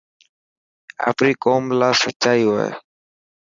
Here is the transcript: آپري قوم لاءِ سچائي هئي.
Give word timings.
آپري 1.09 1.31
قوم 1.43 1.63
لاءِ 1.79 1.93
سچائي 2.01 2.43
هئي. 2.55 2.69